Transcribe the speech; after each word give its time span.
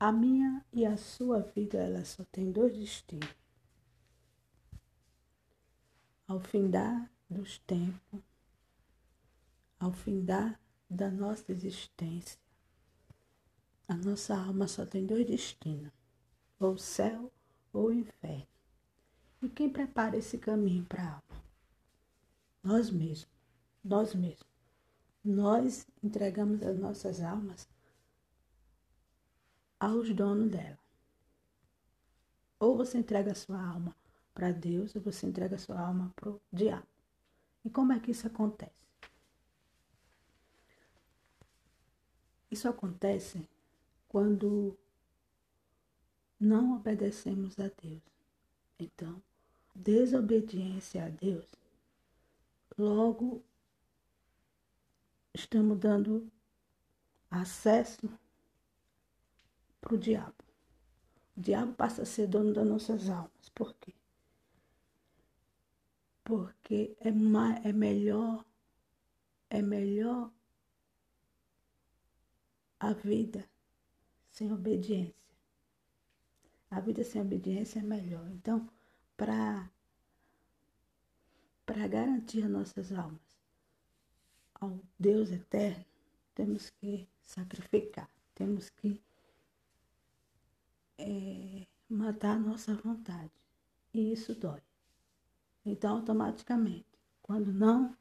A 0.00 0.12
minha 0.12 0.64
e 0.72 0.86
a 0.86 0.96
sua 0.96 1.40
vida, 1.40 1.76
ela 1.76 2.04
só 2.04 2.22
tem 2.30 2.52
dois 2.52 2.72
destinos. 2.72 3.34
Ao 6.28 6.38
findar 6.38 7.10
dos 7.28 7.58
tempos, 7.58 8.20
ao 9.80 9.92
findar 9.92 10.60
da 10.88 11.10
nossa 11.10 11.50
existência, 11.50 12.38
a 13.88 13.96
nossa 13.96 14.36
alma 14.36 14.68
só 14.68 14.86
tem 14.86 15.04
dois 15.04 15.26
destinos, 15.26 15.90
ou 16.60 16.78
céu 16.78 17.32
ou 17.72 17.92
inferno. 17.92 18.46
E 19.42 19.48
quem 19.48 19.68
prepara 19.68 20.16
esse 20.16 20.38
caminho 20.38 20.84
para 20.84 21.02
a 21.02 21.14
alma? 21.14 21.44
Nós 22.62 22.88
mesmos, 22.88 23.26
nós 23.82 24.14
mesmos. 24.14 24.46
Nós 25.24 25.86
entregamos 26.00 26.62
as 26.62 26.78
nossas 26.78 27.20
almas 27.20 27.68
aos 29.78 30.12
donos 30.14 30.50
dela. 30.50 30.78
Ou 32.58 32.76
você 32.76 32.98
entrega 32.98 33.32
a 33.32 33.34
sua 33.34 33.60
alma 33.60 33.94
para 34.34 34.50
Deus, 34.52 34.94
ou 34.94 35.02
você 35.02 35.26
entrega 35.26 35.56
a 35.56 35.58
sua 35.58 35.78
alma 35.80 36.12
para 36.16 36.30
o 36.30 36.40
diabo. 36.52 36.86
E 37.64 37.70
como 37.70 37.92
é 37.92 38.00
que 38.00 38.10
isso 38.10 38.26
acontece? 38.26 38.72
Isso 42.50 42.68
acontece 42.68 43.46
quando 44.08 44.76
não 46.40 46.76
obedecemos 46.76 47.58
a 47.58 47.70
Deus. 47.82 48.02
Então, 48.78 49.22
desobediência 49.74 51.04
a 51.04 51.08
Deus, 51.08 51.46
logo 52.76 53.42
estamos 55.34 55.78
dando 55.78 56.30
acesso 57.30 58.08
para 59.80 59.94
o 59.94 59.98
diabo. 59.98 60.44
O 61.36 61.40
diabo 61.40 61.72
passa 61.74 62.02
a 62.02 62.06
ser 62.06 62.26
dono 62.26 62.52
das 62.52 62.66
nossas 62.66 63.08
almas. 63.08 63.48
Por 63.54 63.74
quê? 63.74 63.94
Porque 66.24 66.96
é, 67.00 67.08
é 67.08 67.72
melhor, 67.72 68.44
é 69.48 69.62
melhor 69.62 70.30
a 72.78 72.92
vida 72.92 73.48
sem 74.30 74.52
obediência. 74.52 75.14
A 76.70 76.80
vida 76.80 77.02
sem 77.02 77.20
obediência 77.22 77.80
é 77.80 77.82
melhor. 77.82 78.28
Então, 78.30 78.68
para 79.16 79.70
para 81.64 81.86
garantir 81.86 82.42
as 82.42 82.50
nossas 82.50 82.92
almas 82.92 83.38
ao 84.54 84.80
Deus 84.98 85.30
eterno, 85.30 85.84
temos 86.34 86.70
que 86.70 87.06
sacrificar, 87.20 88.08
temos 88.34 88.70
que 88.70 89.02
é, 91.08 91.66
matar 91.88 92.36
a 92.36 92.38
nossa 92.38 92.74
vontade. 92.74 93.30
E 93.94 94.12
isso 94.12 94.34
dói. 94.34 94.60
Então, 95.64 95.96
automaticamente, 95.96 96.86
quando 97.22 97.52
não 97.52 97.96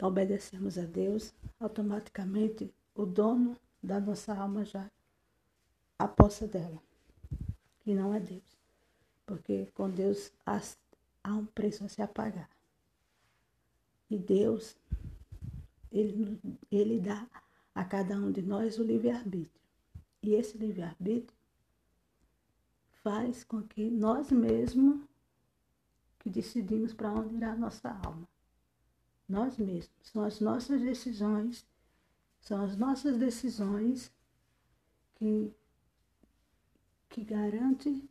obedecemos 0.00 0.78
a 0.78 0.84
Deus, 0.84 1.34
automaticamente 1.58 2.72
o 2.94 3.04
dono 3.04 3.56
da 3.82 4.00
nossa 4.00 4.34
alma 4.34 4.64
já 4.64 4.90
aposta 5.98 6.46
dela, 6.46 6.82
que 7.80 7.94
não 7.94 8.14
é 8.14 8.20
Deus. 8.20 8.58
Porque 9.26 9.66
com 9.74 9.90
Deus 9.90 10.32
há 10.44 11.34
um 11.34 11.46
preço 11.46 11.84
a 11.84 11.88
se 11.88 12.02
apagar. 12.02 12.50
E 14.10 14.18
Deus, 14.18 14.76
ele, 15.90 16.38
ele 16.70 17.00
dá 17.00 17.26
a 17.74 17.84
cada 17.84 18.16
um 18.16 18.30
de 18.30 18.42
nós 18.42 18.78
o 18.78 18.84
livre-arbítrio. 18.84 19.62
E 20.22 20.34
esse 20.34 20.56
livre-arbítrio 20.58 21.43
faz 23.04 23.44
com 23.44 23.62
que 23.62 23.90
nós 23.90 24.32
mesmos 24.32 25.06
que 26.18 26.30
decidimos 26.30 26.94
para 26.94 27.12
onde 27.12 27.36
irá 27.36 27.52
a 27.52 27.56
nossa 27.56 27.90
alma. 27.90 28.26
Nós 29.28 29.58
mesmos. 29.58 29.94
São 30.02 30.22
as 30.22 30.40
nossas 30.40 30.80
decisões, 30.80 31.66
são 32.40 32.64
as 32.64 32.76
nossas 32.76 33.18
decisões 33.18 34.10
que, 35.16 35.54
que 37.10 37.22
garantem 37.22 38.08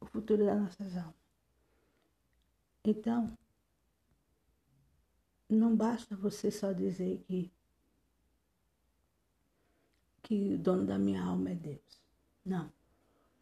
o 0.00 0.06
futuro 0.06 0.44
das 0.44 0.60
nossas 0.60 0.96
almas. 0.96 1.14
Então, 2.84 3.38
não 5.48 5.76
basta 5.76 6.16
você 6.16 6.50
só 6.50 6.72
dizer 6.72 7.22
que, 7.28 7.52
que 10.20 10.54
o 10.54 10.58
dono 10.58 10.84
da 10.84 10.98
minha 10.98 11.22
alma 11.22 11.50
é 11.50 11.54
Deus. 11.54 12.02
Não. 12.44 12.77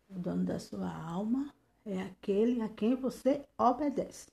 O 0.09 0.19
dono 0.19 0.44
da 0.44 0.59
sua 0.59 0.91
alma 0.91 1.55
é 1.84 2.03
aquele 2.03 2.61
a 2.62 2.69
quem 2.69 2.94
você 2.94 3.47
obedece. 3.59 4.31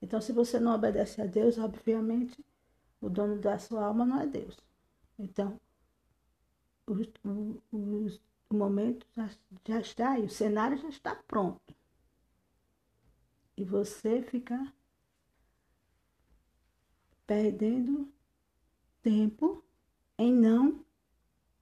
Então, 0.00 0.20
se 0.20 0.32
você 0.32 0.60
não 0.60 0.74
obedece 0.74 1.20
a 1.20 1.26
Deus, 1.26 1.58
obviamente, 1.58 2.44
o 3.00 3.08
dono 3.08 3.40
da 3.40 3.58
sua 3.58 3.84
alma 3.86 4.04
não 4.04 4.20
é 4.20 4.26
Deus. 4.26 4.56
Então, 5.18 5.60
o, 6.86 6.92
o, 7.28 7.62
o, 7.72 8.06
o 8.50 8.54
momento 8.54 9.06
já, 9.16 9.30
já 9.66 9.80
está 9.80 10.10
aí, 10.12 10.24
o 10.24 10.30
cenário 10.30 10.78
já 10.78 10.88
está 10.88 11.14
pronto. 11.14 11.74
E 13.56 13.64
você 13.64 14.22
fica 14.22 14.72
perdendo 17.26 18.12
tempo 19.02 19.64
em 20.18 20.32
não 20.32 20.85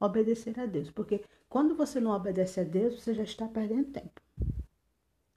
obedecer 0.04 0.59
a 0.59 0.66
Deus. 0.66 0.91
Porque 0.91 1.25
quando 1.48 1.75
você 1.75 2.00
não 2.00 2.10
obedece 2.12 2.60
a 2.60 2.65
Deus, 2.65 3.00
você 3.03 3.15
já 3.15 3.22
está 3.22 3.48
perdendo 3.48 3.92
tempo. 3.92 4.20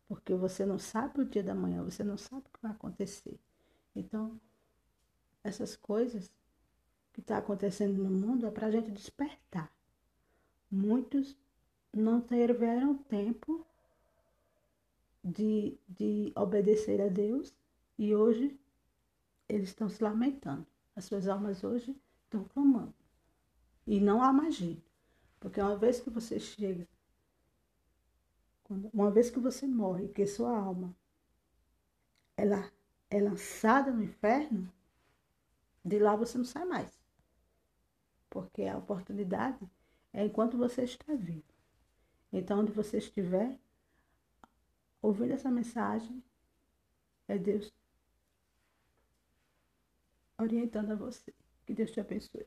Porque 0.07 0.33
você 0.33 0.65
não 0.65 0.79
sabe 0.79 1.21
o 1.21 1.25
dia 1.25 1.43
da 1.43 1.53
manhã, 1.53 1.83
você 1.83 2.03
não 2.03 2.17
sabe 2.17 2.43
o 2.47 2.49
que 2.53 2.61
vai 2.61 2.71
acontecer. 2.71 3.39
Então, 3.95 4.39
essas 5.43 5.75
coisas 5.75 6.31
que 7.13 7.19
estão 7.19 7.35
tá 7.35 7.43
acontecendo 7.43 8.03
no 8.03 8.09
mundo 8.09 8.45
é 8.45 8.51
para 8.51 8.67
a 8.67 8.71
gente 8.71 8.91
despertar. 8.91 9.71
Muitos 10.69 11.35
não 11.93 12.21
tiveram 12.21 12.95
tempo 12.95 13.65
de, 15.23 15.77
de 15.87 16.31
obedecer 16.35 17.01
a 17.01 17.07
Deus 17.07 17.53
e 17.97 18.15
hoje 18.15 18.57
eles 19.49 19.69
estão 19.69 19.89
se 19.89 20.03
lamentando. 20.03 20.65
As 20.95 21.05
suas 21.05 21.27
almas 21.27 21.63
hoje 21.63 21.95
estão 22.25 22.43
clamando. 22.45 22.93
E 23.87 24.01
não 24.01 24.21
há 24.21 24.33
mais 24.33 24.53
jeito. 24.55 24.91
Porque 25.39 25.61
uma 25.61 25.77
vez 25.77 26.01
que 26.01 26.09
você 26.09 26.39
chega, 26.39 26.85
uma 28.93 29.09
vez 29.09 29.29
que 29.29 29.39
você 29.39 29.65
morre, 29.65 30.09
que 30.09 30.27
sua 30.27 30.55
alma 30.55 30.93
ela 32.35 32.71
é 33.09 33.19
lançada 33.21 33.91
no 33.91 34.03
inferno, 34.03 34.71
de 35.83 35.97
lá 35.99 36.15
você 36.15 36.37
não 36.37 36.45
sai 36.45 36.65
mais. 36.65 36.91
Porque 38.29 38.63
a 38.63 38.77
oportunidade 38.77 39.65
é 40.11 40.25
enquanto 40.25 40.57
você 40.57 40.83
está 40.83 41.15
vivo. 41.15 41.43
Então, 42.31 42.59
onde 42.59 42.73
você 42.73 42.97
estiver, 42.97 43.57
ouvindo 45.01 45.31
essa 45.31 45.49
mensagem, 45.49 46.21
é 47.27 47.37
Deus 47.37 47.73
orientando 50.37 50.91
a 50.91 50.95
você. 50.95 51.33
Que 51.65 51.73
Deus 51.73 51.91
te 51.91 52.01
abençoe. 52.01 52.45